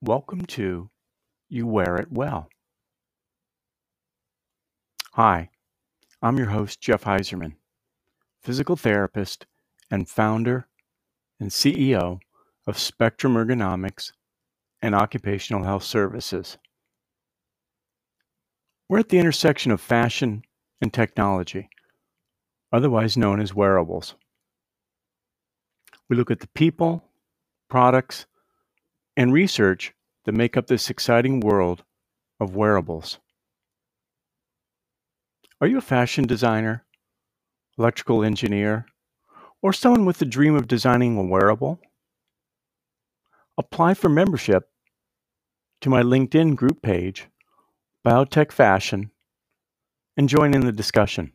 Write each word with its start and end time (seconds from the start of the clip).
Welcome 0.00 0.46
to 0.46 0.90
You 1.48 1.66
Wear 1.66 1.96
It 1.96 2.12
Well. 2.12 2.48
Hi, 5.14 5.50
I'm 6.22 6.36
your 6.38 6.50
host, 6.50 6.80
Jeff 6.80 7.02
Heiserman, 7.02 7.56
physical 8.40 8.76
therapist 8.76 9.46
and 9.90 10.08
founder 10.08 10.68
and 11.40 11.50
CEO 11.50 12.20
of 12.64 12.78
Spectrum 12.78 13.34
Ergonomics 13.34 14.12
and 14.80 14.94
Occupational 14.94 15.64
Health 15.64 15.82
Services. 15.82 16.58
We're 18.88 19.00
at 19.00 19.08
the 19.08 19.18
intersection 19.18 19.72
of 19.72 19.80
fashion 19.80 20.42
and 20.80 20.94
technology, 20.94 21.70
otherwise 22.70 23.16
known 23.16 23.40
as 23.40 23.52
wearables. 23.52 24.14
We 26.08 26.14
look 26.14 26.30
at 26.30 26.38
the 26.38 26.48
people, 26.54 27.02
products, 27.68 28.26
and 29.18 29.32
research 29.32 29.92
that 30.24 30.32
make 30.32 30.56
up 30.56 30.68
this 30.68 30.88
exciting 30.88 31.40
world 31.40 31.82
of 32.38 32.54
wearables. 32.54 33.18
Are 35.60 35.66
you 35.66 35.78
a 35.78 35.82
fashion 35.82 36.24
designer, 36.24 36.84
electrical 37.76 38.22
engineer, 38.22 38.86
or 39.60 39.72
someone 39.72 40.04
with 40.04 40.18
the 40.18 40.24
dream 40.24 40.54
of 40.54 40.68
designing 40.68 41.18
a 41.18 41.22
wearable? 41.24 41.80
Apply 43.58 43.94
for 43.94 44.08
membership 44.08 44.70
to 45.80 45.90
my 45.90 46.02
LinkedIn 46.02 46.54
group 46.54 46.80
page, 46.80 47.26
Biotech 48.06 48.52
Fashion, 48.52 49.10
and 50.16 50.28
join 50.28 50.54
in 50.54 50.60
the 50.60 50.70
discussion. 50.70 51.32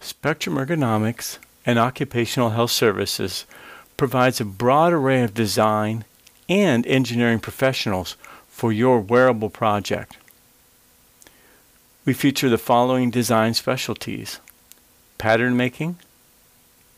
Spectrum 0.00 0.56
Ergonomics 0.56 1.38
and 1.68 1.78
Occupational 1.78 2.50
Health 2.50 2.70
Services 2.70 3.44
provides 3.98 4.40
a 4.40 4.44
broad 4.46 4.94
array 4.94 5.22
of 5.22 5.34
design 5.34 6.06
and 6.48 6.86
engineering 6.86 7.40
professionals 7.40 8.16
for 8.48 8.72
your 8.72 9.00
wearable 9.00 9.50
project. 9.50 10.16
We 12.06 12.14
feature 12.14 12.48
the 12.48 12.56
following 12.56 13.10
design 13.10 13.52
specialties 13.52 14.40
pattern 15.18 15.58
making, 15.58 15.96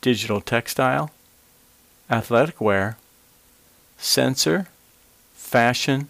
digital 0.02 0.40
textile, 0.40 1.10
athletic 2.08 2.60
wear, 2.60 2.96
sensor, 3.98 4.68
fashion, 5.34 6.06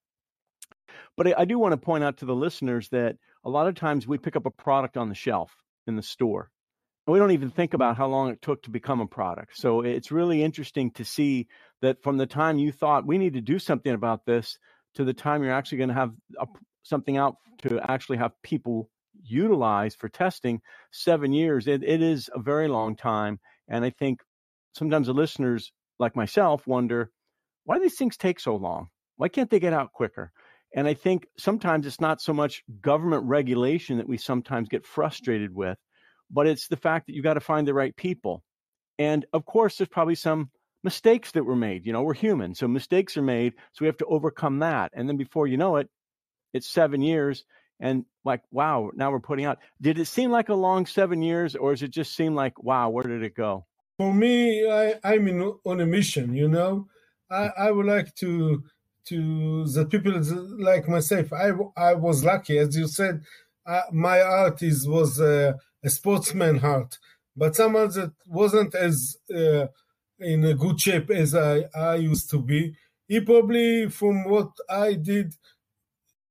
But 1.16 1.28
I, 1.28 1.34
I 1.38 1.44
do 1.44 1.58
want 1.58 1.72
to 1.72 1.76
point 1.76 2.02
out 2.02 2.18
to 2.18 2.24
the 2.24 2.34
listeners 2.34 2.88
that 2.88 3.16
a 3.44 3.50
lot 3.50 3.68
of 3.68 3.76
times 3.76 4.06
we 4.06 4.18
pick 4.18 4.34
up 4.34 4.46
a 4.46 4.50
product 4.50 4.96
on 4.96 5.08
the 5.08 5.14
shelf 5.14 5.54
in 5.86 5.94
the 5.94 6.02
store. 6.02 6.50
And 7.06 7.12
we 7.12 7.20
don't 7.20 7.30
even 7.30 7.50
think 7.50 7.72
about 7.72 7.96
how 7.96 8.08
long 8.08 8.30
it 8.30 8.42
took 8.42 8.62
to 8.64 8.70
become 8.70 9.00
a 9.00 9.06
product. 9.06 9.56
So 9.56 9.82
it's 9.82 10.10
really 10.10 10.42
interesting 10.42 10.90
to 10.92 11.04
see 11.04 11.46
that 11.80 12.02
from 12.02 12.16
the 12.16 12.26
time 12.26 12.58
you 12.58 12.72
thought 12.72 13.06
we 13.06 13.16
need 13.16 13.34
to 13.34 13.40
do 13.40 13.58
something 13.60 13.92
about 13.92 14.26
this 14.26 14.58
to 14.94 15.04
the 15.04 15.14
time 15.14 15.42
you're 15.42 15.52
actually 15.52 15.78
going 15.78 15.88
to 15.88 15.94
have 15.94 16.12
a, 16.38 16.46
something 16.82 17.16
out 17.16 17.36
to 17.62 17.80
actually 17.88 18.18
have 18.18 18.32
people 18.42 18.90
utilize 19.22 19.94
for 19.94 20.08
testing, 20.08 20.60
seven 20.90 21.32
years, 21.32 21.68
it, 21.68 21.82
it 21.84 22.02
is 22.02 22.28
a 22.34 22.40
very 22.40 22.66
long 22.66 22.96
time. 22.96 23.38
And 23.68 23.84
I 23.84 23.90
think 23.90 24.20
sometimes 24.74 25.06
the 25.06 25.14
listeners 25.14 25.72
like 25.98 26.16
myself 26.16 26.66
wonder 26.66 27.10
why 27.64 27.76
do 27.76 27.82
these 27.82 27.96
things 27.96 28.16
take 28.16 28.40
so 28.40 28.56
long? 28.56 28.88
Why 29.16 29.28
can't 29.28 29.50
they 29.50 29.60
get 29.60 29.72
out 29.72 29.92
quicker? 29.92 30.32
And 30.74 30.86
I 30.86 30.94
think 30.94 31.26
sometimes 31.38 31.86
it's 31.86 32.00
not 32.00 32.20
so 32.20 32.32
much 32.32 32.62
government 32.80 33.24
regulation 33.24 33.98
that 33.98 34.08
we 34.08 34.16
sometimes 34.18 34.68
get 34.68 34.86
frustrated 34.86 35.54
with, 35.54 35.78
but 36.30 36.46
it's 36.46 36.68
the 36.68 36.76
fact 36.76 37.06
that 37.06 37.14
you've 37.14 37.24
got 37.24 37.34
to 37.34 37.40
find 37.40 37.66
the 37.66 37.74
right 37.74 37.94
people. 37.96 38.42
And 38.98 39.24
of 39.32 39.44
course, 39.44 39.76
there's 39.76 39.88
probably 39.88 40.14
some 40.14 40.50
mistakes 40.84 41.32
that 41.32 41.44
were 41.44 41.56
made. 41.56 41.86
You 41.86 41.92
know, 41.92 42.02
we're 42.02 42.14
human, 42.14 42.54
so 42.54 42.68
mistakes 42.68 43.16
are 43.16 43.22
made. 43.22 43.54
So 43.72 43.82
we 43.82 43.86
have 43.86 43.96
to 43.98 44.06
overcome 44.06 44.60
that. 44.60 44.92
And 44.94 45.08
then 45.08 45.16
before 45.16 45.46
you 45.46 45.56
know 45.56 45.76
it, 45.76 45.88
it's 46.52 46.68
seven 46.68 47.02
years. 47.02 47.44
And 47.80 48.04
like, 48.24 48.42
wow, 48.50 48.90
now 48.94 49.10
we're 49.10 49.20
putting 49.20 49.44
out. 49.44 49.58
Did 49.80 49.98
it 49.98 50.06
seem 50.06 50.30
like 50.30 50.48
a 50.48 50.54
long 50.54 50.86
seven 50.86 51.22
years, 51.22 51.54
or 51.54 51.72
does 51.72 51.82
it 51.82 51.90
just 51.90 52.14
seem 52.14 52.34
like, 52.34 52.62
wow, 52.62 52.88
where 52.88 53.04
did 53.04 53.22
it 53.22 53.34
go? 53.34 53.66
For 53.98 54.14
me, 54.14 54.70
I, 54.70 54.94
I'm 55.04 55.28
in, 55.28 55.42
on 55.66 55.80
a 55.80 55.86
mission. 55.86 56.34
You 56.34 56.48
know, 56.48 56.88
I, 57.30 57.50
I 57.58 57.72
would 57.72 57.86
like 57.86 58.14
to 58.16 58.64
to 59.06 59.66
the 59.66 59.86
people 59.86 60.12
like 60.58 60.88
myself. 60.88 61.32
I 61.32 61.50
I 61.76 61.94
was 61.94 62.24
lucky, 62.24 62.58
as 62.58 62.76
you 62.76 62.88
said. 62.88 63.24
Uh, 63.66 63.82
my 63.92 64.22
art 64.22 64.62
is 64.62 64.88
was 64.88 65.20
a 65.20 65.58
sportsman 65.86 66.58
heart, 66.58 66.98
but 67.36 67.56
someone 67.56 67.88
that 67.90 68.12
wasn't 68.26 68.74
as 68.74 69.18
uh, 69.34 69.66
in 70.20 70.44
a 70.44 70.54
good 70.54 70.80
shape 70.80 71.10
as 71.10 71.34
I, 71.34 71.64
I 71.74 71.96
used 71.96 72.30
to 72.30 72.40
be. 72.42 72.76
He 73.08 73.20
probably, 73.20 73.88
from 73.90 74.24
what 74.24 74.50
I 74.70 74.94
did, 74.94 75.34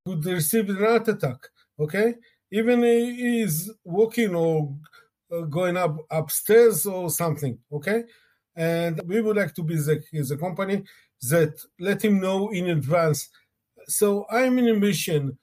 could 0.05 0.25
receive 0.25 0.69
an 0.69 0.77
heart 0.77 1.07
attack. 1.07 1.39
Okay, 1.79 2.15
even 2.51 2.81
he 2.83 3.41
is 3.41 3.71
walking 3.83 4.33
or 4.35 4.75
going 5.49 5.77
up 5.77 5.97
upstairs 6.09 6.85
or 6.85 7.09
something 7.09 7.57
okay? 7.71 8.03
And 8.55 9.01
we 9.05 9.21
would 9.21 9.37
like 9.37 9.53
to 9.55 9.63
be 9.63 9.75
the, 9.75 10.01
the 10.11 10.37
company 10.37 10.83
that 11.29 11.53
let 11.79 12.03
him 12.03 12.19
know 12.19 12.49
in 12.49 12.69
advance. 12.69 13.29
So 13.87 14.25
i'm 14.29 14.57
in 14.59 14.67
a 14.69 14.73
mission 14.73 15.37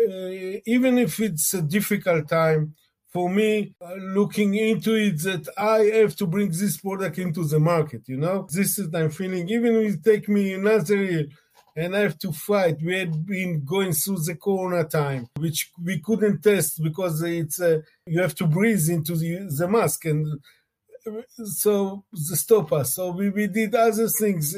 uh, 0.00 0.60
even 0.66 0.98
if 0.98 1.20
it's 1.20 1.54
a 1.54 1.62
difficult 1.62 2.28
time 2.28 2.74
for 3.12 3.30
me 3.30 3.74
uh, 3.80 3.94
looking 3.94 4.54
into 4.54 4.94
it 4.94 5.22
that 5.22 5.46
i 5.56 5.78
have 6.00 6.16
to 6.16 6.26
bring 6.26 6.48
this 6.50 6.78
product 6.78 7.18
into 7.18 7.44
the 7.44 7.60
market 7.60 8.02
you 8.08 8.16
know? 8.16 8.48
This 8.52 8.78
is 8.78 8.92
i'm 8.94 9.10
feeling. 9.10 9.48
Even 9.48 9.76
if 9.76 9.94
it 9.94 10.04
take 10.04 10.28
me 10.28 10.54
another 10.54 10.96
year 10.96 11.26
and 11.76 11.96
I 11.96 12.00
have 12.00 12.18
to 12.20 12.32
fight. 12.32 12.76
We 12.82 12.98
had 12.98 13.26
been 13.26 13.64
going 13.64 13.92
through 13.92 14.20
the 14.20 14.36
corona 14.36 14.84
time, 14.84 15.28
which 15.38 15.70
we 15.82 15.98
couldn't 16.00 16.42
test 16.42 16.82
because 16.82 17.22
it's 17.22 17.60
uh, 17.60 17.80
you 18.06 18.20
have 18.20 18.34
to 18.36 18.46
breathe 18.46 18.88
into 18.88 19.16
the, 19.16 19.48
the 19.56 19.68
mask, 19.68 20.04
and 20.04 20.40
so 21.44 22.04
the 22.12 22.36
stop 22.36 22.72
us. 22.72 22.94
So 22.94 23.10
we, 23.10 23.30
we 23.30 23.46
did 23.46 23.74
other 23.74 24.08
things 24.08 24.56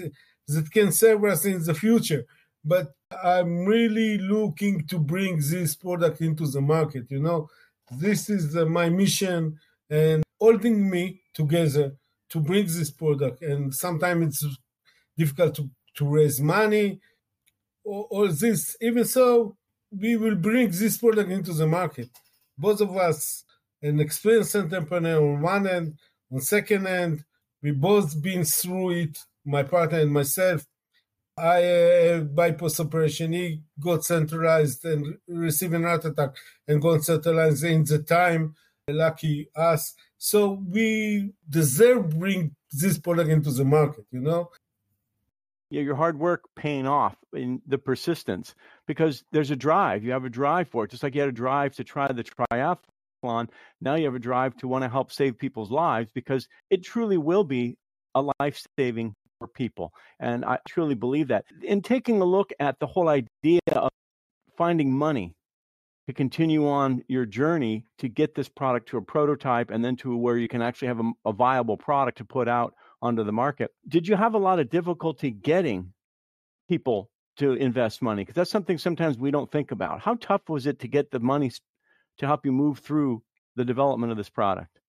that 0.49 0.71
can 0.71 0.93
serve 0.93 1.25
us 1.25 1.45
in 1.45 1.63
the 1.65 1.75
future. 1.75 2.25
But 2.65 2.93
I'm 3.23 3.65
really 3.65 4.19
looking 4.19 4.87
to 4.89 4.99
bring 4.99 5.41
this 5.41 5.77
product 5.77 6.21
into 6.21 6.47
the 6.47 6.61
market. 6.61 7.05
You 7.11 7.21
know, 7.21 7.49
this 7.91 8.29
is 8.29 8.53
the, 8.53 8.67
my 8.67 8.89
mission 8.89 9.59
and 9.89 10.25
holding 10.41 10.91
me 10.91 11.23
together 11.33 11.97
to 12.31 12.41
bring 12.41 12.67
this 12.67 12.91
product. 12.91 13.43
And 13.43 13.73
sometimes 13.75 14.43
it's 14.43 14.59
difficult 15.17 15.55
to 15.57 15.71
to 15.97 16.07
raise 16.07 16.41
money 16.41 17.01
or, 17.85 18.07
or 18.11 18.29
this. 18.29 18.77
Even 18.81 19.05
so, 19.05 19.57
we 19.91 20.17
will 20.17 20.35
bring 20.35 20.71
this 20.71 20.99
product 20.99 21.31
into 21.31 21.53
the 21.53 21.67
market. 21.67 22.11
Both 22.59 22.81
of 22.81 22.97
us, 22.97 23.45
an 23.83 24.01
experienced 24.01 24.57
entrepreneur 24.57 25.19
on 25.19 25.43
one 25.43 25.67
end, 25.67 25.99
on 26.33 26.41
second 26.41 26.87
end, 26.87 27.25
we 27.63 27.71
both 27.71 28.21
been 28.21 28.45
through 28.45 28.91
it, 28.91 29.19
my 29.45 29.63
partner 29.63 30.01
and 30.01 30.13
myself. 30.13 30.67
I 31.39 31.57
had 31.57 32.35
bypass 32.35 32.81
operation. 32.81 33.33
He 33.33 33.61
got 33.79 34.05
centralized 34.05 34.85
and 34.85 35.19
received 35.29 35.75
an 35.75 35.85
heart 35.85 36.07
attack 36.07 36.31
and 36.67 36.81
got 36.81 37.05
centralized 37.05 37.65
in 37.65 37.85
the 37.85 37.99
time. 37.99 38.55
Lucky 38.89 39.49
us. 39.55 39.95
So 40.17 40.63
we 40.67 41.33
deserve 41.49 42.19
bring 42.19 42.55
this 42.73 42.99
product 42.99 43.31
into 43.31 43.51
the 43.51 43.65
market, 43.65 44.07
you 44.11 44.21
know 44.21 44.51
you 45.71 45.81
know, 45.81 45.85
your 45.85 45.97
hard 45.97 46.19
work 46.19 46.45
paying 46.55 46.87
off 46.87 47.17
in 47.33 47.61
the 47.67 47.79
persistence 47.79 48.55
because 48.87 49.25
there's 49.33 49.51
a 49.51 49.57
drive. 49.57 50.05
You 50.05 50.13
have 50.13 50.25
a 50.25 50.31
drive 50.31 50.69
for 50.69 50.85
it, 50.85 50.91
just 50.91 51.03
like 51.03 51.15
you 51.15 51.21
had 51.21 51.31
a 51.31 51.33
drive 51.33 51.75
to 51.77 51.85
try 51.85 52.11
the 52.13 52.25
triathlon. 52.25 53.49
Now 53.81 53.95
you 53.97 54.05
have 54.05 54.15
a 54.15 54.21
drive 54.21 54.57
to 54.59 54.69
want 54.69 54.85
to 54.85 54.89
help 54.89 55.13
save 55.13 55.39
people's 55.39 55.71
lives 55.71 56.11
because 56.15 56.49
it 56.71 56.85
truly 56.85 57.17
will 57.17 57.45
be 57.45 57.77
a 58.15 58.33
life 58.41 58.65
saving 58.79 59.15
for 59.39 59.49
people. 59.49 59.93
And 60.21 60.45
I 60.45 60.59
truly 60.69 60.95
believe 60.95 61.29
that. 61.29 61.45
In 61.63 61.83
taking 61.83 62.21
a 62.21 62.25
look 62.25 62.53
at 62.61 62.79
the 62.79 62.87
whole 62.87 63.09
idea 63.09 63.61
of 63.73 63.91
finding 64.57 64.93
money 64.97 65.35
to 66.07 66.13
continue 66.13 66.69
on 66.69 67.03
your 67.09 67.27
journey 67.27 67.85
to 67.99 68.09
get 68.09 68.35
this 68.35 68.49
product 68.49 68.89
to 68.91 68.97
a 68.97 69.03
prototype 69.03 69.71
and 69.71 69.85
then 69.85 69.97
to 69.97 70.17
where 70.17 70.39
you 70.39 70.49
can 70.49 70.63
actually 70.63 70.89
have 70.89 71.01
a, 71.01 71.11
a 71.25 71.33
viable 71.33 71.77
product 71.77 72.19
to 72.19 72.25
put 72.25 72.49
out 72.49 72.75
onto 73.07 73.25
the 73.25 73.33
market. 73.33 73.71
Did 73.89 74.09
you 74.09 74.17
have 74.17 74.35
a 74.35 74.39
lot 74.49 74.59
of 74.59 74.71
difficulty 74.71 75.31
getting 75.31 75.93
people 76.69 77.11
to 77.39 77.53
invest 77.53 78.03
money? 78.03 78.23
Because 78.23 78.35
that's 78.35 78.51
something 78.51 78.79
sometimes 78.79 79.17
we 79.19 79.31
don't 79.31 79.51
think 79.51 79.71
about. 79.71 80.01
How 80.01 80.15
tough 80.17 80.49
was 80.49 80.67
it 80.67 80.79
to 80.81 80.89
get 80.89 81.11
the 81.11 81.21
money 81.21 81.51
to 82.19 82.27
help 82.27 82.45
you 82.47 82.53
move 82.53 82.79
through 82.79 83.23
the 83.57 83.65
development 83.65 84.11
of 84.13 84.19
this 84.19 84.29
product? 84.29 84.81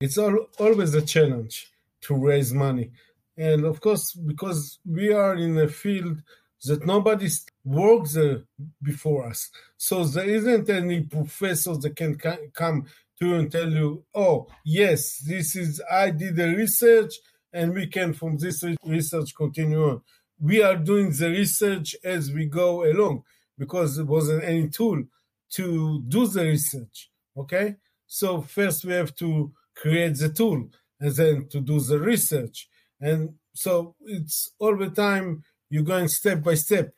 It's 0.00 0.18
all, 0.18 0.46
always 0.58 0.94
a 0.94 1.02
challenge 1.02 1.70
to 2.02 2.14
raise 2.14 2.52
money. 2.52 2.90
And 3.36 3.64
of 3.64 3.80
course, 3.80 4.12
because 4.12 4.78
we 4.84 5.12
are 5.12 5.34
in 5.34 5.58
a 5.58 5.68
field 5.68 6.18
that 6.64 6.86
nobody 6.86 7.28
worked 7.64 8.14
there 8.14 8.36
uh, 8.36 8.64
before 8.82 9.28
us. 9.28 9.50
So 9.76 10.04
there 10.04 10.28
isn't 10.28 10.68
any 10.70 11.02
professor 11.02 11.76
that 11.76 11.96
can 11.96 12.16
come 12.54 12.86
to 13.20 13.34
and 13.34 13.50
tell 13.50 13.68
you, 13.68 14.04
oh, 14.14 14.48
yes, 14.64 15.18
this 15.18 15.56
is, 15.56 15.80
I 15.90 16.10
did 16.10 16.36
the 16.36 16.54
research 16.54 17.14
and 17.52 17.72
we 17.72 17.86
can 17.86 18.12
from 18.12 18.38
this 18.38 18.64
research 18.84 19.34
continue 19.36 19.82
on. 19.84 20.02
We 20.40 20.62
are 20.62 20.76
doing 20.76 21.12
the 21.12 21.30
research 21.30 21.94
as 22.04 22.32
we 22.32 22.46
go 22.46 22.84
along 22.84 23.22
because 23.56 23.96
there 23.96 24.04
wasn't 24.04 24.44
any 24.44 24.68
tool 24.68 25.04
to 25.50 26.02
do 26.08 26.26
the 26.26 26.44
research. 26.44 27.10
Okay. 27.36 27.76
So 28.06 28.42
first 28.42 28.84
we 28.84 28.92
have 28.92 29.14
to 29.16 29.52
create 29.76 30.18
the 30.18 30.28
tool 30.28 30.68
and 31.00 31.14
then 31.14 31.48
to 31.50 31.60
do 31.60 31.80
the 31.80 31.98
research. 31.98 32.68
And 33.00 33.34
so 33.54 33.94
it's 34.00 34.52
all 34.58 34.76
the 34.76 34.90
time 34.90 35.44
you're 35.70 35.82
going 35.82 36.08
step 36.08 36.42
by 36.42 36.54
step. 36.54 36.92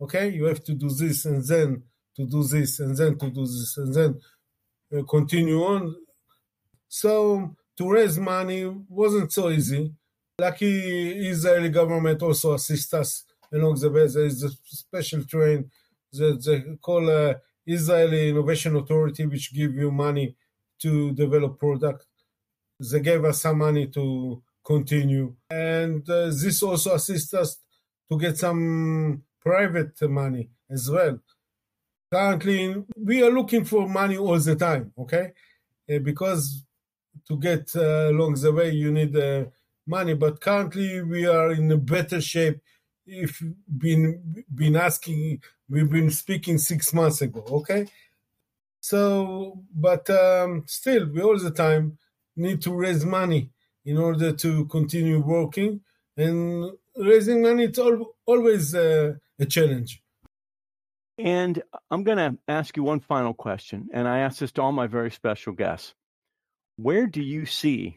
Okay, 0.00 0.28
you 0.28 0.44
have 0.44 0.62
to 0.64 0.74
do 0.74 0.90
this 0.90 1.24
and 1.24 1.44
then 1.44 1.82
to 2.16 2.26
do 2.26 2.42
this 2.42 2.80
and 2.80 2.96
then 2.96 3.18
to 3.18 3.30
do 3.30 3.42
this 3.42 3.76
and 3.78 3.94
then 3.94 4.20
continue 5.04 5.62
on. 5.62 5.94
So 6.88 7.56
to 7.76 7.90
raise 7.90 8.18
money 8.18 8.64
wasn't 8.88 9.32
so 9.32 9.50
easy. 9.50 9.92
Lucky 10.38 11.28
Israeli 11.28 11.68
government 11.70 12.22
also 12.22 12.54
assist 12.54 12.92
us 12.94 13.24
along 13.52 13.80
the 13.80 13.90
way. 13.90 14.06
There 14.06 14.24
is 14.24 14.42
a 14.42 14.50
special 14.64 15.24
train 15.24 15.70
that 16.12 16.44
they 16.44 16.76
call 16.80 17.08
uh, 17.10 17.34
Israeli 17.66 18.30
Innovation 18.30 18.76
Authority, 18.76 19.26
which 19.26 19.54
give 19.54 19.74
you 19.74 19.90
money 19.90 20.36
to 20.82 21.12
develop 21.12 21.58
product. 21.58 22.06
They 22.78 23.00
gave 23.00 23.24
us 23.24 23.42
some 23.42 23.58
money 23.58 23.86
to 23.88 24.42
continue, 24.64 25.34
and 25.48 26.08
uh, 26.10 26.26
this 26.26 26.62
also 26.62 26.94
assists 26.94 27.32
us 27.32 27.56
to 28.10 28.18
get 28.18 28.36
some 28.36 29.22
private 29.40 29.98
money 30.02 30.50
as 30.70 30.90
well. 30.90 31.18
Currently, 32.16 32.82
we 32.96 33.22
are 33.22 33.30
looking 33.30 33.66
for 33.66 33.86
money 33.86 34.16
all 34.16 34.38
the 34.38 34.56
time, 34.56 34.90
okay? 34.98 35.32
Uh, 35.90 35.98
because 35.98 36.64
to 37.28 37.36
get 37.36 37.68
uh, 37.76 38.08
along 38.08 38.36
the 38.40 38.52
way, 38.52 38.70
you 38.70 38.90
need 38.90 39.14
uh, 39.14 39.44
money. 39.86 40.14
But 40.14 40.40
currently, 40.40 41.02
we 41.02 41.26
are 41.26 41.52
in 41.52 41.70
a 41.70 41.76
better 41.76 42.22
shape. 42.22 42.58
If 43.06 43.42
been 43.68 44.44
been 44.62 44.76
asking, 44.76 45.42
we've 45.68 45.90
been 45.90 46.10
speaking 46.10 46.56
six 46.56 46.94
months 46.94 47.20
ago, 47.20 47.44
okay? 47.58 47.86
So, 48.80 49.62
but 49.74 50.08
um, 50.08 50.64
still, 50.66 51.10
we 51.12 51.20
all 51.20 51.38
the 51.38 51.50
time 51.50 51.98
need 52.34 52.62
to 52.62 52.72
raise 52.72 53.04
money 53.04 53.50
in 53.84 53.98
order 53.98 54.32
to 54.32 54.64
continue 54.76 55.20
working 55.20 55.82
and 56.16 56.70
raising 56.96 57.42
money 57.42 57.64
it's 57.64 57.78
always 58.26 58.74
uh, 58.74 59.12
a 59.38 59.44
challenge 59.44 60.02
and 61.18 61.62
i'm 61.90 62.04
going 62.04 62.18
to 62.18 62.36
ask 62.48 62.76
you 62.76 62.82
one 62.82 63.00
final 63.00 63.32
question 63.32 63.88
and 63.92 64.06
i 64.06 64.20
ask 64.20 64.38
this 64.38 64.52
to 64.52 64.62
all 64.62 64.72
my 64.72 64.86
very 64.86 65.10
special 65.10 65.52
guests 65.52 65.94
where 66.76 67.06
do 67.06 67.22
you 67.22 67.46
see 67.46 67.96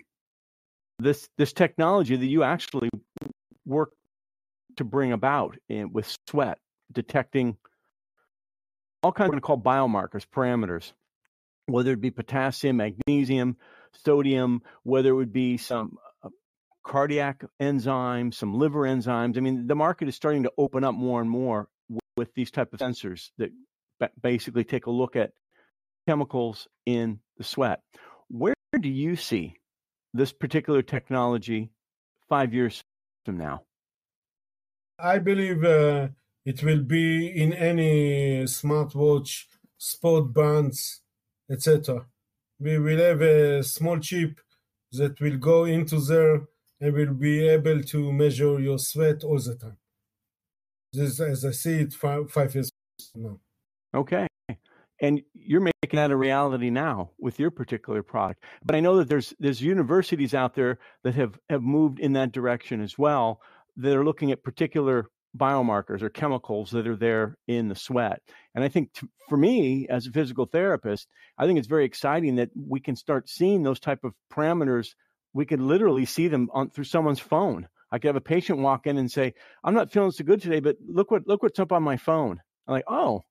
this 1.00 1.27
this 1.38 1.54
technology 1.54 2.16
that 2.16 2.25
you 2.25 2.44
actually 2.44 2.89
work 3.66 3.92
to 4.77 4.83
bring 4.83 5.12
about 5.12 5.57
in, 5.68 5.92
with 5.92 6.16
sweat 6.27 6.57
detecting 6.92 7.57
all 9.04 9.12
kinds 9.12 9.33
of 9.33 9.42
called 9.42 9.63
biomarkers 9.63 10.25
parameters 10.25 10.94
whether 11.66 11.92
it 11.92 12.01
be 12.01 12.12
potassium 12.12 12.77
magnesium 12.77 13.57
sodium 14.06 14.62
whether 14.83 15.10
it 15.10 15.16
would 15.16 15.33
be 15.33 15.57
some 15.57 15.98
uh, 16.24 16.30
cardiac 16.83 17.44
enzymes, 17.62 18.33
some 18.36 18.54
liver 18.54 18.81
enzymes. 18.81 19.38
I 19.38 19.42
mean, 19.42 19.68
the 19.68 19.75
market 19.75 20.07
is 20.07 20.16
starting 20.16 20.44
to 20.44 20.51
open 20.57 20.83
up 20.83 20.95
more 20.95 21.21
and 21.21 21.30
more 21.30 21.68
with 22.19 22.33
these 22.36 22.51
type 22.51 22.74
of 22.74 22.80
sensors 22.80 23.31
that 23.38 23.51
basically 24.21 24.66
take 24.66 24.86
a 24.88 24.92
look 25.01 25.16
at 25.16 25.31
chemicals 26.06 26.68
in 26.86 27.19
the 27.38 27.44
sweat. 27.44 27.80
Where 28.27 28.54
do 28.80 28.89
you 28.89 29.16
see 29.16 29.56
this 30.13 30.31
particular 30.33 30.81
technology 30.81 31.71
five 32.27 32.54
years 32.54 32.83
from 33.25 33.38
now? 33.38 33.63
I 35.00 35.19
believe 35.19 35.63
uh, 35.63 36.10
it 36.45 36.62
will 36.62 36.83
be 36.83 37.27
in 37.44 37.54
any 37.54 38.44
smartwatch, 38.44 39.45
sport 39.77 40.33
bands, 40.33 41.01
etc. 41.50 42.06
We 42.60 42.80
will 42.80 43.00
have 43.00 43.21
a 43.21 43.63
small 43.63 43.98
chip 44.00 44.42
that 44.92 45.21
will 45.21 45.38
go 45.38 45.63
into 45.63 46.00
there 46.01 46.42
and 46.81 46.94
will 46.94 47.13
be 47.13 47.48
able 47.48 47.81
to 47.94 48.12
measure 48.12 48.60
your 48.60 48.80
sweat 48.80 49.24
all 49.24 49.39
the 49.39 49.56
time. 49.56 49.78
This, 50.94 51.19
as 51.19 51.45
I 51.45 51.51
see 51.51 51.75
it, 51.75 51.94
five, 51.94 52.31
five 52.31 52.53
years 52.56 52.71
now. 53.15 53.39
Okay, 53.94 54.27
and 55.01 55.21
you're 55.33 55.62
making 55.62 55.97
that 55.97 56.12
a 56.12 56.15
reality 56.15 56.69
now 56.69 57.12
with 57.19 57.39
your 57.39 57.51
particular 57.51 58.03
product. 58.03 58.44
But 58.63 58.75
I 58.75 58.80
know 58.80 58.97
that 58.97 59.07
there's 59.07 59.33
there's 59.39 59.62
universities 59.62 60.33
out 60.33 60.56
there 60.56 60.80
that 61.03 61.15
have 61.15 61.39
have 61.50 61.62
moved 61.62 62.00
in 62.00 62.13
that 62.13 62.31
direction 62.31 62.81
as 62.81 62.97
well. 62.97 63.41
That 63.77 63.95
are 63.95 64.06
looking 64.06 64.31
at 64.31 64.44
particular 64.44 65.06
biomarkers 65.38 66.01
or 66.01 66.09
chemicals 66.09 66.71
that 66.71 66.88
are 66.88 66.95
there 66.95 67.38
in 67.47 67.68
the 67.68 67.75
sweat. 67.75 68.19
And 68.56 68.63
I 68.63 68.68
think 68.68 68.94
t- 68.94 69.07
for 69.30 69.38
me 69.38 69.88
as 69.88 70.07
a 70.07 70.12
physical 70.12 70.45
therapist, 70.47 71.07
I 71.38 71.45
think 71.45 71.59
it's 71.59 71.68
very 71.68 71.85
exciting 71.85 72.38
that 72.38 72.50
we 72.56 72.80
can 72.80 72.95
start 72.95 73.30
seeing 73.30 73.62
those 73.62 73.80
type 73.80 74.03
of 74.03 74.13
parameters 74.33 74.95
we 75.33 75.45
could 75.45 75.62
literally 75.62 76.06
see 76.06 76.27
them 76.27 76.50
on 76.53 76.69
through 76.69 76.85
someone's 76.85 77.19
phone. 77.19 77.68
I 77.91 77.97
could 78.00 78.07
have 78.07 78.15
a 78.15 78.21
patient 78.21 78.59
walk 78.59 78.88
in 78.88 78.97
and 78.97 79.12
say, 79.12 79.33
"I'm 79.63 79.74
not 79.74 79.91
feeling 79.91 80.12
so 80.12 80.24
good 80.24 80.41
today, 80.41 80.59
but 80.59 80.77
look 80.86 81.12
what 81.12 81.27
look 81.27 81.44
what's 81.44 81.59
up 81.59 81.71
on 81.71 81.83
my 81.83 81.97
phone." 81.97 82.42
I'm 82.68 82.73
like, 82.73 82.85
"Oh, 82.87 83.23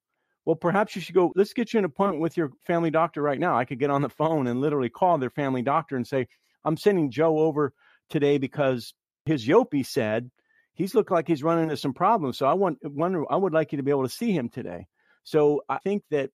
well, 0.44 0.56
perhaps 0.56 0.96
you 0.96 1.02
should 1.02 1.14
go. 1.14 1.32
Let's 1.36 1.52
get 1.52 1.72
you 1.72 1.78
an 1.78 1.84
appointment 1.84 2.22
with 2.22 2.36
your 2.36 2.50
family 2.64 2.90
doctor 2.90 3.22
right 3.22 3.38
now." 3.38 3.56
I 3.56 3.64
could 3.64 3.78
get 3.78 3.90
on 3.90 4.02
the 4.02 4.08
phone 4.08 4.46
and 4.46 4.60
literally 4.60 4.88
call 4.88 5.18
their 5.18 5.30
family 5.30 5.62
doctor 5.62 5.96
and 5.96 6.06
say, 6.06 6.26
"I'm 6.64 6.76
sending 6.76 7.10
Joe 7.10 7.38
over 7.38 7.72
today 8.08 8.38
because 8.38 8.94
his 9.26 9.46
Yopi 9.46 9.84
said 9.84 10.30
he's 10.74 10.94
looked 10.94 11.10
like 11.10 11.28
he's 11.28 11.42
running 11.42 11.64
into 11.64 11.76
some 11.76 11.94
problems. 11.94 12.38
So 12.38 12.46
I 12.46 12.54
want 12.54 12.78
wonder 12.82 13.30
I 13.30 13.36
would 13.36 13.52
like 13.52 13.72
you 13.72 13.76
to 13.76 13.82
be 13.82 13.90
able 13.90 14.04
to 14.04 14.08
see 14.08 14.32
him 14.32 14.48
today." 14.48 14.86
So 15.22 15.62
I 15.68 15.78
think 15.78 16.04
that 16.10 16.30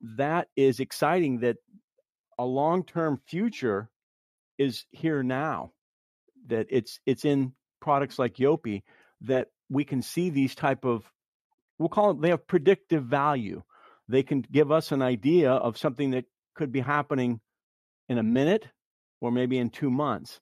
that 0.00 0.48
is 0.56 0.80
exciting. 0.80 1.40
That 1.40 1.56
a 2.38 2.44
long 2.44 2.84
term 2.84 3.20
future 3.26 3.90
is 4.58 4.86
here 4.90 5.22
now 5.22 5.72
that 6.46 6.66
it's 6.70 7.00
it's 7.06 7.24
in 7.24 7.52
products 7.88 8.18
like 8.18 8.34
Yopi 8.34 8.82
that 9.22 9.48
we 9.70 9.82
can 9.82 10.02
see 10.02 10.28
these 10.28 10.54
type 10.54 10.84
of 10.84 11.10
we'll 11.78 11.88
call 11.88 12.10
it 12.10 12.20
they 12.20 12.28
have 12.28 12.46
predictive 12.46 13.02
value. 13.02 13.62
They 14.08 14.22
can 14.22 14.42
give 14.42 14.70
us 14.70 14.92
an 14.92 15.00
idea 15.00 15.52
of 15.52 15.78
something 15.78 16.10
that 16.10 16.26
could 16.54 16.70
be 16.70 16.80
happening 16.80 17.40
in 18.06 18.18
a 18.18 18.22
minute 18.22 18.68
or 19.22 19.32
maybe 19.32 19.56
in 19.56 19.70
2 19.70 19.90
months. 19.90 20.38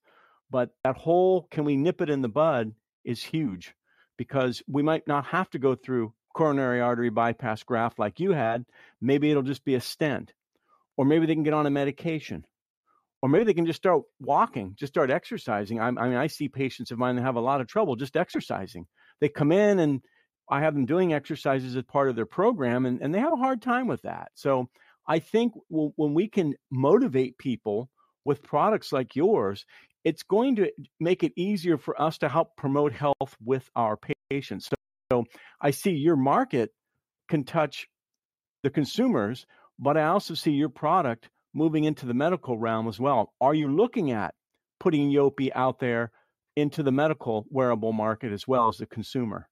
But 0.50 0.70
that 0.82 0.96
whole 0.96 1.46
can 1.52 1.64
we 1.64 1.76
nip 1.76 2.00
it 2.00 2.10
in 2.10 2.20
the 2.20 2.28
bud 2.28 2.72
is 3.04 3.22
huge 3.22 3.76
because 4.16 4.60
we 4.66 4.82
might 4.82 5.06
not 5.06 5.26
have 5.26 5.48
to 5.50 5.60
go 5.60 5.76
through 5.76 6.14
coronary 6.34 6.80
artery 6.80 7.10
bypass 7.10 7.62
graft 7.62 7.96
like 8.00 8.18
you 8.18 8.32
had. 8.32 8.64
Maybe 9.00 9.30
it'll 9.30 9.52
just 9.52 9.64
be 9.64 9.76
a 9.76 9.80
stent. 9.80 10.32
Or 10.96 11.04
maybe 11.04 11.26
they 11.26 11.34
can 11.34 11.44
get 11.44 11.54
on 11.54 11.66
a 11.66 11.70
medication 11.70 12.44
or 13.22 13.28
maybe 13.28 13.44
they 13.44 13.54
can 13.54 13.66
just 13.66 13.78
start 13.78 14.02
walking, 14.20 14.74
just 14.78 14.92
start 14.92 15.10
exercising. 15.10 15.80
I, 15.80 15.88
I, 15.88 15.90
mean, 15.90 16.16
I 16.16 16.26
see 16.26 16.48
patients 16.48 16.90
of 16.90 16.98
mine 16.98 17.16
that 17.16 17.22
have 17.22 17.36
a 17.36 17.40
lot 17.40 17.60
of 17.60 17.66
trouble 17.66 17.96
just 17.96 18.16
exercising. 18.16 18.86
They 19.20 19.28
come 19.28 19.52
in 19.52 19.78
and 19.78 20.02
I 20.50 20.60
have 20.60 20.74
them 20.74 20.86
doing 20.86 21.12
exercises 21.12 21.74
as 21.74 21.82
part 21.84 22.08
of 22.08 22.16
their 22.16 22.26
program, 22.26 22.86
and, 22.86 23.00
and 23.00 23.14
they 23.14 23.18
have 23.18 23.32
a 23.32 23.36
hard 23.36 23.62
time 23.62 23.88
with 23.88 24.02
that. 24.02 24.28
So 24.34 24.68
I 25.08 25.18
think 25.18 25.52
when 25.68 26.14
we 26.14 26.28
can 26.28 26.54
motivate 26.70 27.38
people 27.38 27.90
with 28.24 28.42
products 28.42 28.92
like 28.92 29.16
yours, 29.16 29.64
it's 30.04 30.22
going 30.22 30.56
to 30.56 30.70
make 31.00 31.24
it 31.24 31.32
easier 31.36 31.78
for 31.78 32.00
us 32.00 32.18
to 32.18 32.28
help 32.28 32.56
promote 32.56 32.92
health 32.92 33.36
with 33.44 33.68
our 33.74 33.98
patients. 34.30 34.66
So, 34.66 34.76
so 35.10 35.24
I 35.60 35.70
see 35.70 35.92
your 35.92 36.16
market 36.16 36.70
can 37.28 37.44
touch 37.44 37.88
the 38.62 38.70
consumers, 38.70 39.46
but 39.78 39.96
I 39.96 40.04
also 40.04 40.34
see 40.34 40.52
your 40.52 40.68
product 40.68 41.28
moving 41.56 41.84
into 41.84 42.06
the 42.06 42.14
medical 42.14 42.58
realm 42.58 42.86
as 42.86 43.00
well. 43.00 43.32
Are 43.40 43.54
you 43.54 43.68
looking 43.68 44.12
at 44.12 44.34
putting 44.78 45.10
Yopi 45.10 45.50
out 45.54 45.78
there 45.80 46.12
into 46.54 46.82
the 46.82 46.92
medical 46.92 47.46
wearable 47.50 47.92
market 47.92 48.32
as 48.32 48.46
well 48.46 48.68
as 48.68 48.76
the 48.76 48.86
consumer? 48.86 49.48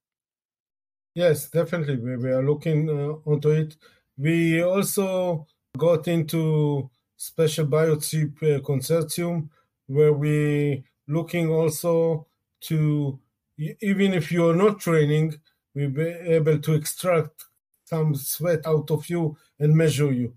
Yes, 1.15 1.49
definitely. 1.49 1.97
We, 1.97 2.17
we 2.17 2.29
are 2.31 2.43
looking 2.43 2.89
uh, 2.89 3.29
onto 3.29 3.49
it. 3.49 3.75
We 4.17 4.61
also 4.63 5.47
got 5.77 6.07
into 6.07 6.89
special 7.17 7.65
biochip 7.65 8.37
uh, 8.43 8.59
consortium 8.61 9.49
where 9.87 10.13
we 10.13 10.83
looking 11.07 11.49
also 11.49 12.27
to 12.61 13.19
even 13.57 14.13
if 14.13 14.31
you 14.31 14.49
are 14.49 14.55
not 14.55 14.79
training, 14.79 15.35
we'll 15.73 15.89
be 15.89 16.03
able 16.03 16.59
to 16.59 16.73
extract 16.73 17.45
some 17.85 18.13
sweat 18.15 18.65
out 18.65 18.91
of 18.91 19.09
you 19.09 19.37
and 19.59 19.75
measure 19.75 20.11
you. 20.11 20.33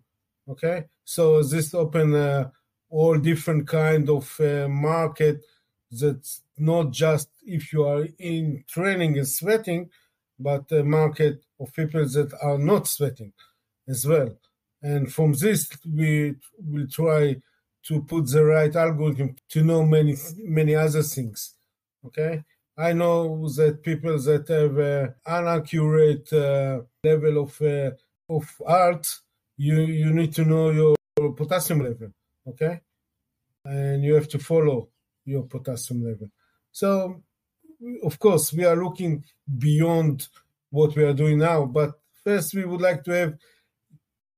Okay, 0.48 0.84
so 1.08 1.42
this 1.42 1.72
open 1.72 2.14
uh, 2.14 2.50
all 2.90 3.16
different 3.16 3.66
kind 3.66 4.10
of 4.10 4.38
uh, 4.40 4.68
market 4.68 5.42
that's 5.90 6.42
not 6.58 6.90
just 6.90 7.30
if 7.46 7.72
you 7.72 7.82
are 7.84 8.06
in 8.18 8.62
training 8.68 9.16
and 9.16 9.26
sweating, 9.26 9.88
but 10.38 10.70
a 10.70 10.84
market 10.84 11.42
of 11.58 11.72
people 11.72 12.06
that 12.06 12.30
are 12.42 12.58
not 12.58 12.86
sweating 12.86 13.32
as 13.88 14.06
well. 14.06 14.36
And 14.82 15.10
from 15.10 15.32
this, 15.32 15.70
we 15.90 16.34
will 16.58 16.86
try 16.88 17.36
to 17.84 18.02
put 18.02 18.30
the 18.30 18.44
right 18.44 18.76
algorithm 18.76 19.36
to 19.48 19.64
know 19.64 19.86
many 19.86 20.14
many 20.36 20.74
other 20.74 21.02
things. 21.02 21.54
Okay, 22.04 22.44
I 22.76 22.92
know 22.92 23.48
that 23.56 23.82
people 23.82 24.18
that 24.18 24.46
have 24.48 24.78
uh, 24.78 25.38
inaccurate 25.38 26.30
uh, 26.34 26.82
level 27.02 27.44
of 27.44 27.62
uh, 27.62 27.92
of 28.28 28.44
art, 28.66 29.06
you 29.56 29.80
you 30.02 30.12
need 30.12 30.34
to 30.34 30.44
know 30.44 30.70
your 30.70 30.97
potassium 31.37 31.80
level. 31.80 32.12
Okay, 32.46 32.80
and 33.64 34.04
you 34.04 34.14
have 34.14 34.28
to 34.28 34.38
follow 34.38 34.88
your 35.25 35.42
potassium 35.42 36.04
level. 36.04 36.28
So, 36.72 37.22
of 38.02 38.18
course, 38.18 38.52
we 38.52 38.64
are 38.64 38.76
looking 38.76 39.25
beyond 39.58 40.28
what 40.70 40.96
we 40.96 41.04
are 41.04 41.12
doing 41.14 41.38
now. 41.38 41.66
But 41.66 41.92
first, 42.25 42.54
we 42.54 42.64
would 42.64 42.80
like 42.80 43.04
to 43.04 43.10
have 43.12 43.34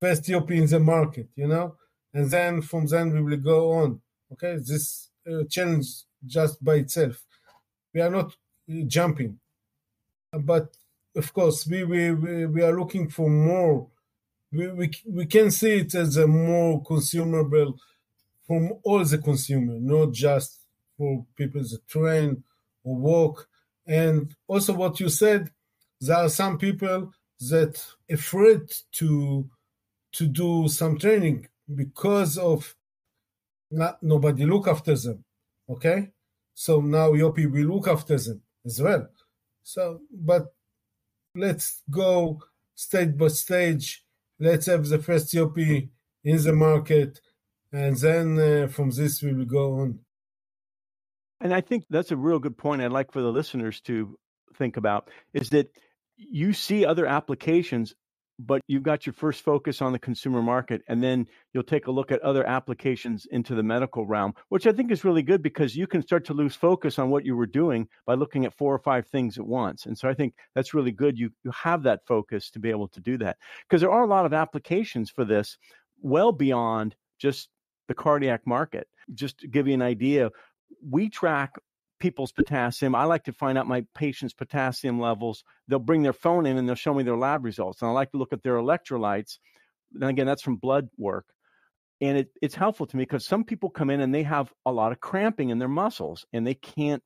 first 0.00 0.24
Yopi 0.24 0.56
in 0.56 0.66
the 0.66 0.80
market, 0.80 1.28
you 1.36 1.46
know, 1.46 1.76
and 2.14 2.30
then 2.30 2.62
from 2.62 2.86
then 2.86 3.12
we 3.12 3.22
will 3.22 3.36
go 3.36 3.72
on. 3.72 4.00
Okay, 4.32 4.56
this 4.56 5.10
uh, 5.30 5.44
challenge 5.48 5.86
just 6.26 6.62
by 6.64 6.76
itself. 6.76 7.24
We 7.94 8.00
are 8.00 8.10
not 8.10 8.36
uh, 8.70 8.82
jumping, 8.86 9.38
but 10.32 10.76
of 11.14 11.32
course 11.32 11.66
we 11.66 11.84
we, 11.84 12.12
we 12.46 12.62
are 12.62 12.78
looking 12.78 13.08
for 13.08 13.28
more. 13.28 13.88
We, 14.52 14.68
we 14.68 14.90
we 15.06 15.26
can 15.26 15.50
see 15.50 15.78
it 15.78 15.94
as 15.94 16.16
a 16.16 16.26
more 16.26 16.82
consumable 16.82 17.78
from 18.46 18.72
all 18.82 19.04
the 19.04 19.18
consumer, 19.18 19.78
not 19.78 20.12
just 20.12 20.58
for 20.98 21.24
people 21.36 21.62
that 21.62 21.86
train 21.86 22.42
or 22.82 22.96
walk. 22.96 23.48
And 23.86 24.34
also 24.48 24.74
what 24.74 24.98
you 25.00 25.08
said, 25.08 25.50
there 26.00 26.16
are 26.16 26.28
some 26.28 26.58
people 26.58 27.12
that 27.48 27.84
afraid 28.10 28.62
to 28.92 29.48
to 30.12 30.26
do 30.26 30.68
some 30.68 30.98
training 30.98 31.46
because 31.72 32.36
of 32.36 32.74
not 33.70 34.02
nobody 34.02 34.44
look 34.44 34.66
after 34.66 34.96
them. 34.96 35.24
Okay, 35.68 36.10
so 36.54 36.80
now 36.80 37.12
Yopi 37.12 37.50
will 37.50 37.74
look 37.74 37.86
after 37.86 38.18
them 38.18 38.42
as 38.66 38.82
well. 38.82 39.08
So, 39.62 40.00
but 40.12 40.52
let's 41.34 41.82
go 41.88 42.40
stage 42.74 43.16
by 43.16 43.28
stage. 43.28 44.04
Let's 44.40 44.66
have 44.66 44.88
the 44.88 44.98
first 44.98 45.32
Yopi 45.34 45.90
in 46.24 46.42
the 46.42 46.52
market, 46.52 47.20
and 47.72 47.96
then 47.96 48.38
uh, 48.38 48.68
from 48.68 48.90
this 48.90 49.22
we 49.22 49.34
will 49.34 49.44
go 49.44 49.80
on. 49.80 49.98
And 51.40 51.54
I 51.54 51.60
think 51.60 51.84
that's 51.90 52.10
a 52.10 52.16
real 52.16 52.38
good 52.38 52.56
point. 52.56 52.82
I'd 52.82 52.90
like 52.90 53.12
for 53.12 53.22
the 53.22 53.32
listeners 53.32 53.80
to 53.82 54.18
think 54.56 54.76
about 54.76 55.08
is 55.32 55.50
that 55.50 55.70
you 56.16 56.52
see 56.52 56.84
other 56.84 57.06
applications 57.06 57.94
but 58.46 58.60
you've 58.66 58.82
got 58.82 59.06
your 59.06 59.12
first 59.12 59.42
focus 59.42 59.82
on 59.82 59.92
the 59.92 59.98
consumer 59.98 60.42
market 60.42 60.82
and 60.88 61.02
then 61.02 61.26
you'll 61.52 61.62
take 61.62 61.86
a 61.86 61.90
look 61.90 62.10
at 62.10 62.20
other 62.22 62.46
applications 62.46 63.26
into 63.30 63.54
the 63.54 63.62
medical 63.62 64.06
realm 64.06 64.32
which 64.48 64.66
i 64.66 64.72
think 64.72 64.90
is 64.90 65.04
really 65.04 65.22
good 65.22 65.42
because 65.42 65.76
you 65.76 65.86
can 65.86 66.02
start 66.02 66.24
to 66.24 66.34
lose 66.34 66.54
focus 66.54 66.98
on 66.98 67.10
what 67.10 67.24
you 67.24 67.36
were 67.36 67.46
doing 67.46 67.86
by 68.06 68.14
looking 68.14 68.44
at 68.44 68.56
four 68.56 68.74
or 68.74 68.78
five 68.78 69.06
things 69.06 69.38
at 69.38 69.46
once 69.46 69.86
and 69.86 69.96
so 69.96 70.08
i 70.08 70.14
think 70.14 70.34
that's 70.54 70.74
really 70.74 70.92
good 70.92 71.18
you 71.18 71.30
you 71.44 71.50
have 71.50 71.82
that 71.82 72.00
focus 72.06 72.50
to 72.50 72.58
be 72.58 72.70
able 72.70 72.88
to 72.88 73.00
do 73.00 73.18
that 73.18 73.36
because 73.68 73.80
there 73.80 73.90
are 73.90 74.02
a 74.02 74.08
lot 74.08 74.26
of 74.26 74.32
applications 74.32 75.10
for 75.10 75.24
this 75.24 75.58
well 76.02 76.32
beyond 76.32 76.94
just 77.18 77.50
the 77.90 77.94
cardiac 77.94 78.46
market. 78.46 78.86
Just 79.14 79.38
to 79.40 79.48
give 79.48 79.66
you 79.66 79.74
an 79.74 79.82
idea 79.82 80.30
we 80.88 81.08
track 81.08 81.50
people's 82.00 82.32
potassium. 82.32 82.94
I 82.94 83.04
like 83.04 83.24
to 83.24 83.32
find 83.32 83.56
out 83.56 83.68
my 83.68 83.84
patients' 83.94 84.32
potassium 84.32 84.98
levels. 85.00 85.44
They'll 85.68 85.78
bring 85.78 86.02
their 86.02 86.12
phone 86.12 86.46
in 86.46 86.56
and 86.56 86.68
they'll 86.68 86.74
show 86.74 86.94
me 86.94 87.04
their 87.04 87.16
lab 87.16 87.44
results. 87.44 87.82
And 87.82 87.90
I 87.90 87.92
like 87.92 88.10
to 88.12 88.18
look 88.18 88.32
at 88.32 88.42
their 88.42 88.56
electrolytes. 88.56 89.38
And 89.94 90.04
again, 90.04 90.26
that's 90.26 90.42
from 90.42 90.56
blood 90.56 90.88
work. 90.96 91.26
And 92.00 92.16
it, 92.18 92.28
it's 92.40 92.54
helpful 92.54 92.86
to 92.86 92.96
me 92.96 93.02
because 93.02 93.26
some 93.26 93.44
people 93.44 93.70
come 93.70 93.90
in 93.90 94.00
and 94.00 94.14
they 94.14 94.22
have 94.22 94.50
a 94.64 94.72
lot 94.72 94.92
of 94.92 95.00
cramping 95.00 95.50
in 95.50 95.58
their 95.58 95.68
muscles 95.68 96.24
and 96.32 96.46
they 96.46 96.54
can't 96.54 97.02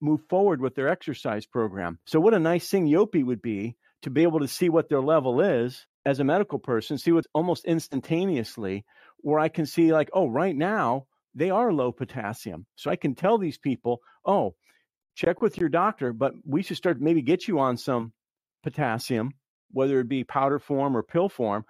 move 0.00 0.20
forward 0.28 0.60
with 0.60 0.74
their 0.74 0.88
exercise 0.88 1.46
program. 1.46 1.98
So, 2.06 2.20
what 2.20 2.34
a 2.34 2.38
nice 2.38 2.68
thing 2.68 2.88
Yopi 2.88 3.24
would 3.24 3.42
be 3.42 3.76
to 4.02 4.10
be 4.10 4.22
able 4.22 4.40
to 4.40 4.48
see 4.48 4.70
what 4.70 4.88
their 4.88 5.02
level 5.02 5.40
is 5.40 5.86
as 6.06 6.20
a 6.20 6.24
medical 6.24 6.58
person, 6.58 6.96
see 6.96 7.12
what's 7.12 7.28
almost 7.34 7.66
instantaneously, 7.66 8.84
where 9.18 9.38
I 9.38 9.48
can 9.48 9.66
see, 9.66 9.92
like, 9.92 10.08
oh, 10.14 10.28
right 10.28 10.56
now, 10.56 11.06
they 11.34 11.50
are 11.50 11.72
low 11.72 11.92
potassium. 11.92 12.66
So 12.76 12.90
I 12.90 12.96
can 12.96 13.14
tell 13.14 13.38
these 13.38 13.58
people, 13.58 14.00
oh, 14.24 14.54
check 15.14 15.40
with 15.40 15.58
your 15.58 15.68
doctor, 15.68 16.12
but 16.12 16.32
we 16.44 16.62
should 16.62 16.76
start 16.76 17.00
maybe 17.00 17.22
get 17.22 17.46
you 17.46 17.58
on 17.58 17.76
some 17.76 18.12
potassium, 18.62 19.32
whether 19.70 20.00
it 20.00 20.08
be 20.08 20.24
powder 20.24 20.58
form 20.58 20.96
or 20.96 21.02
pill 21.02 21.28
form, 21.28 21.64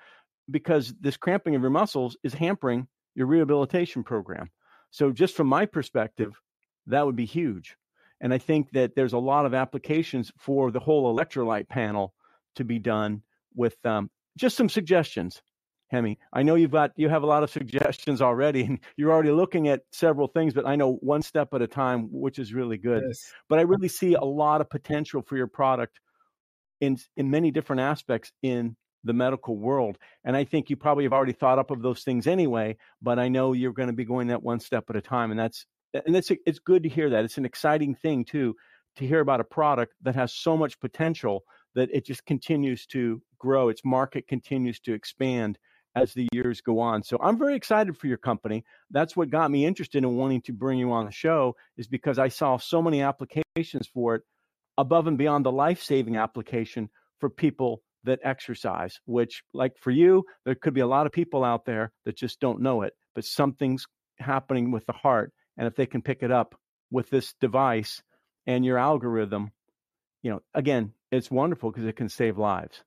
because 0.51 0.95
this 1.01 1.17
cramping 1.17 1.55
of 1.55 1.63
your 1.63 1.71
muscles 1.71 2.17
is 2.23 2.35
hampering 2.35 2.89
your 3.15 3.27
rehabilitation 3.27 4.03
program. 4.03 4.51
So, 4.91 5.13
just 5.13 5.37
from 5.37 5.47
my 5.47 5.67
perspective, 5.67 6.41
that 6.87 7.07
would 7.07 7.17
be 7.17 7.27
huge. 7.27 7.77
And 8.21 8.35
I 8.35 8.39
think 8.39 8.71
that 8.73 8.95
there's 8.95 9.13
a 9.13 9.19
lot 9.19 9.47
of 9.47 9.55
applications 9.55 10.33
for 10.39 10.71
the 10.71 10.81
whole 10.81 11.15
electrolyte 11.15 11.69
panel 11.69 12.13
to 12.57 12.65
be 12.65 12.79
done 12.79 13.23
with 13.55 13.77
um, 13.85 14.11
just 14.37 14.57
some 14.57 14.69
suggestions. 14.69 15.43
Hemi. 15.91 16.19
I 16.33 16.45
know 16.45 16.55
you've 16.55 16.71
got 16.71 16.93
you 16.97 17.09
have 17.09 17.25
a 17.25 17.27
lot 17.27 17.43
of 17.43 17.51
suggestions 17.51 18.23
already, 18.23 18.63
and 18.63 18.79
you're 18.97 19.13
already 19.13 19.33
looking 19.33 19.69
at 19.69 19.83
several 19.93 20.29
things. 20.29 20.55
But 20.55 20.67
I 20.67 20.77
know 20.77 20.95
one 21.01 21.23
step 21.23 21.53
at 21.53 21.63
a 21.63 21.67
time, 21.67 22.09
which 22.13 22.39
is 22.39 22.55
really 22.55 22.79
good. 22.79 23.03
Yes. 23.07 23.33
But 23.49 23.59
I 23.59 23.63
really 23.63 23.89
see 23.89 24.15
a 24.15 24.25
lot 24.25 24.61
of 24.61 24.71
potential 24.71 25.23
for 25.23 25.37
your 25.37 25.49
product 25.49 25.99
in 26.81 26.97
in 27.17 27.29
many 27.29 27.51
different 27.51 27.81
aspects 27.81 28.33
in 28.43 28.77
the 29.03 29.13
medical 29.13 29.57
world. 29.57 29.99
And 30.25 30.37
I 30.37 30.45
think 30.45 30.71
you 30.71 30.77
probably 30.77 31.05
have 31.05 31.13
already 31.13 31.33
thought 31.33 31.59
up 31.59 31.71
of 31.71 31.83
those 31.83 32.05
things 32.05 32.27
anyway. 32.27 32.77
But 33.03 33.19
I 33.19 33.29
know 33.29 33.53
you're 33.53 33.73
going 33.73 33.89
to 33.89 33.95
be 33.95 34.05
going 34.05 34.29
that 34.29 34.43
one 34.43 34.61
step 34.61 34.85
at 34.91 34.97
a 34.97 35.01
time, 35.01 35.33
and 35.33 35.41
that's 35.41 35.67
and 35.93 36.15
it's 36.15 36.31
it's 36.47 36.61
good 36.61 36.85
to 36.85 36.89
hear 36.89 37.11
that. 37.11 37.25
It's 37.25 37.39
an 37.39 37.45
exciting 37.45 37.97
thing 37.97 38.25
too 38.25 38.55
to 38.97 39.07
hear 39.07 39.21
about 39.21 39.41
a 39.41 39.45
product 39.45 39.95
that 40.03 40.15
has 40.15 40.33
so 40.33 40.57
much 40.57 40.79
potential 40.79 41.45
that 41.75 41.89
it 41.93 42.07
just 42.07 42.25
continues 42.27 42.87
to 42.87 43.21
grow. 43.39 43.69
Its 43.69 43.85
market 43.85 44.29
continues 44.29 44.81
to 44.81 44.93
expand 44.93 45.59
as 45.95 46.13
the 46.15 46.29
years 46.33 46.61
go 46.61 46.79
on. 46.81 47.03
So 47.03 47.19
I'm 47.21 47.39
very 47.39 47.55
excited 47.55 47.97
for 47.97 48.07
your 48.07 48.17
company. 48.17 48.65
That's 48.91 49.17
what 49.17 49.31
got 49.31 49.51
me 49.51 49.67
interested 49.67 49.99
in 49.99 50.17
wanting 50.17 50.43
to 50.43 50.53
bring 50.53 50.79
you 50.79 50.93
on 50.93 51.07
the 51.07 51.13
show 51.13 51.57
is 51.77 51.89
because 51.89 52.19
I 52.19 52.29
saw 52.29 52.59
so 52.59 52.81
many 52.81 53.03
applications 53.03 53.89
for 53.93 54.17
it 54.17 54.23
above 54.79 55.07
and 55.07 55.19
beyond 55.19 55.45
the 55.45 55.53
life-saving 55.53 56.17
application 56.17 56.89
for 57.19 57.29
people 57.29 57.83
that 58.05 58.21
exercise, 58.25 58.99
which 59.05 59.43
like 59.53 59.77
for 59.79 59.91
you, 59.91 60.25
there 60.45 60.55
could 60.55 60.75
be 60.75 60.81
a 60.81 60.87
lot 60.87 61.07
of 61.07 61.13
people 61.13 61.45
out 61.45 61.65
there 61.67 61.93
that 62.05 62.17
just 62.17 62.41
don't 62.41 62.63
know 62.63 62.83
it, 62.83 62.95
but 63.15 63.25
something's 63.25 63.87
happening 64.19 64.71
with 64.71 64.87
the 64.87 64.93
heart 64.93 65.33
and 65.59 65.67
if 65.67 65.75
they 65.75 65.87
can 65.87 66.03
pick 66.03 66.23
it 66.23 66.31
up 66.31 66.55
with 66.91 67.11
this 67.11 67.35
device 67.41 68.03
and 68.47 68.65
your 68.65 68.79
algorithm, 68.79 69.51
you 70.23 70.31
know, 70.31 70.41
again, 70.55 70.93
it's 71.11 71.31
wonderful 71.31 71.71
because 71.71 71.87
it 71.87 71.97
can 71.97 72.09
save 72.09 72.39
lives. 72.39 72.83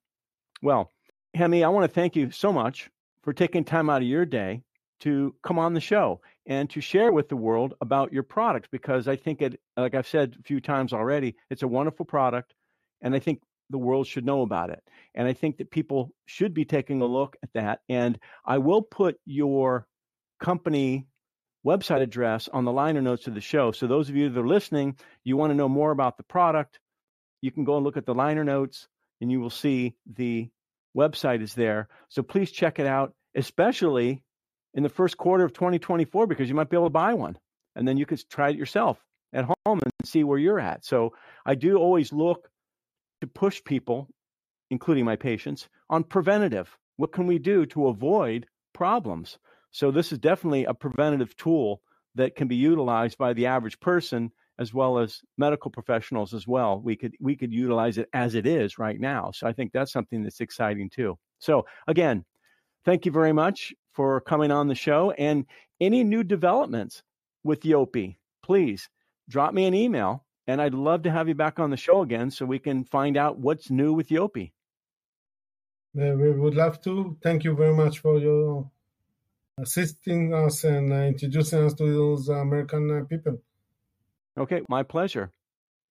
Well, 0.61 0.89
Hemi, 1.35 1.63
I 1.63 1.69
want 1.69 1.83
to 1.83 1.93
thank 1.93 2.15
you 2.15 2.31
so 2.31 2.53
much 2.53 2.89
for 3.23 3.33
taking 3.33 3.63
time 3.63 3.89
out 3.89 4.01
of 4.01 4.07
your 4.07 4.25
day 4.25 4.61
to 5.01 5.35
come 5.43 5.59
on 5.59 5.73
the 5.73 5.81
show 5.81 6.21
and 6.45 6.69
to 6.69 6.81
share 6.81 7.11
with 7.11 7.29
the 7.29 7.35
world 7.35 7.73
about 7.81 8.13
your 8.13 8.23
product 8.23 8.69
because 8.71 9.07
I 9.07 9.15
think 9.15 9.41
it, 9.41 9.59
like 9.75 9.95
I've 9.95 10.07
said 10.07 10.35
a 10.39 10.43
few 10.43 10.61
times 10.61 10.93
already, 10.93 11.35
it's 11.49 11.63
a 11.63 11.67
wonderful 11.67 12.05
product. 12.05 12.53
And 13.01 13.13
I 13.13 13.19
think 13.19 13.41
the 13.69 13.77
world 13.77 14.07
should 14.07 14.25
know 14.25 14.41
about 14.41 14.69
it. 14.69 14.81
And 15.15 15.27
I 15.27 15.33
think 15.33 15.57
that 15.57 15.71
people 15.71 16.11
should 16.25 16.53
be 16.53 16.65
taking 16.65 17.01
a 17.01 17.05
look 17.05 17.35
at 17.43 17.49
that. 17.53 17.79
And 17.89 18.17
I 18.45 18.59
will 18.59 18.81
put 18.81 19.17
your 19.25 19.87
company 20.41 21.07
website 21.65 22.01
address 22.01 22.49
on 22.51 22.65
the 22.65 22.71
liner 22.71 23.01
notes 23.01 23.27
of 23.27 23.33
the 23.33 23.41
show. 23.41 23.71
So 23.71 23.87
those 23.87 24.09
of 24.09 24.15
you 24.15 24.29
that 24.29 24.39
are 24.39 24.47
listening, 24.47 24.97
you 25.23 25.37
want 25.37 25.51
to 25.51 25.55
know 25.55 25.69
more 25.69 25.91
about 25.91 26.17
the 26.17 26.23
product, 26.23 26.79
you 27.41 27.51
can 27.51 27.63
go 27.63 27.75
and 27.75 27.83
look 27.83 27.97
at 27.97 28.05
the 28.05 28.15
liner 28.15 28.43
notes 28.43 28.87
and 29.21 29.31
you 29.31 29.39
will 29.39 29.49
see 29.49 29.95
the 30.05 30.49
website 30.95 31.41
is 31.41 31.53
there. 31.53 31.87
So 32.09 32.23
please 32.23 32.51
check 32.51 32.79
it 32.79 32.87
out, 32.87 33.13
especially 33.35 34.23
in 34.73 34.83
the 34.83 34.89
first 34.89 35.17
quarter 35.17 35.43
of 35.43 35.53
2024, 35.53 36.27
because 36.27 36.49
you 36.49 36.55
might 36.55 36.69
be 36.69 36.77
able 36.77 36.87
to 36.87 36.91
buy 36.91 37.13
one 37.13 37.37
and 37.75 37.87
then 37.87 37.97
you 37.97 38.05
can 38.05 38.17
try 38.29 38.49
it 38.49 38.57
yourself 38.57 39.03
at 39.33 39.45
home 39.45 39.79
and 39.83 39.91
see 40.05 40.23
where 40.23 40.37
you're 40.37 40.59
at. 40.59 40.85
So 40.85 41.13
I 41.45 41.55
do 41.55 41.77
always 41.77 42.13
look 42.13 42.49
to 43.21 43.27
push 43.27 43.63
people, 43.63 44.09
including 44.69 45.05
my 45.05 45.15
patients, 45.15 45.67
on 45.89 46.03
preventative. 46.03 46.77
What 46.97 47.11
can 47.11 47.25
we 47.25 47.39
do 47.39 47.65
to 47.67 47.87
avoid 47.87 48.45
problems? 48.73 49.37
So, 49.71 49.89
this 49.89 50.11
is 50.11 50.19
definitely 50.19 50.65
a 50.65 50.73
preventative 50.75 51.35
tool 51.35 51.81
that 52.13 52.35
can 52.35 52.47
be 52.47 52.57
utilized 52.57 53.17
by 53.17 53.33
the 53.33 53.47
average 53.47 53.79
person 53.79 54.31
as 54.59 54.73
well 54.73 54.99
as 54.99 55.21
medical 55.37 55.71
professionals 55.71 56.33
as 56.33 56.47
well. 56.47 56.79
We 56.79 56.95
could 56.95 57.15
we 57.19 57.35
could 57.35 57.53
utilize 57.53 57.97
it 57.97 58.09
as 58.13 58.35
it 58.35 58.45
is 58.45 58.77
right 58.77 58.99
now. 58.99 59.31
So 59.31 59.47
I 59.47 59.53
think 59.53 59.71
that's 59.71 59.91
something 59.91 60.23
that's 60.23 60.41
exciting 60.41 60.89
too. 60.89 61.17
So 61.39 61.65
again, 61.87 62.25
thank 62.85 63.05
you 63.05 63.11
very 63.11 63.33
much 63.33 63.73
for 63.93 64.21
coming 64.21 64.51
on 64.51 64.67
the 64.67 64.75
show 64.75 65.11
and 65.11 65.45
any 65.79 66.03
new 66.03 66.23
developments 66.23 67.03
with 67.43 67.61
Yopi, 67.61 68.17
please 68.41 68.89
drop 69.29 69.53
me 69.53 69.65
an 69.65 69.73
email 69.73 70.25
and 70.47 70.61
I'd 70.61 70.73
love 70.73 71.03
to 71.03 71.11
have 71.11 71.27
you 71.27 71.35
back 71.35 71.59
on 71.59 71.69
the 71.69 71.77
show 71.77 72.01
again 72.01 72.31
so 72.31 72.45
we 72.45 72.59
can 72.59 72.83
find 72.83 73.17
out 73.17 73.39
what's 73.39 73.69
new 73.69 73.93
with 73.93 74.09
Yopi. 74.09 74.51
We 75.93 76.31
would 76.31 76.55
love 76.55 76.81
to. 76.81 77.17
Thank 77.21 77.43
you 77.43 77.55
very 77.55 77.73
much 77.73 77.99
for 77.99 78.17
your 78.17 78.69
assisting 79.59 80.33
us 80.33 80.63
and 80.63 80.91
introducing 80.91 81.63
us 81.63 81.73
to 81.75 81.85
those 81.85 82.29
American 82.29 82.89
uh, 82.89 83.03
people. 83.05 83.39
Okay, 84.37 84.61
my 84.67 84.83
pleasure. 84.83 85.31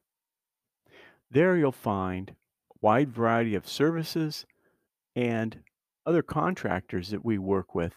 There 1.31 1.57
you'll 1.57 1.71
find 1.71 2.31
a 2.31 2.35
wide 2.81 3.13
variety 3.13 3.55
of 3.55 3.69
services 3.69 4.45
and 5.15 5.61
other 6.05 6.25
contractors 6.25 7.11
that 7.11 7.25
we 7.25 7.39
work 7.39 7.77
with 7.77 7.93